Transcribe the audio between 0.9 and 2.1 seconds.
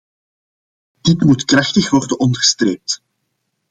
Dit moet krachtig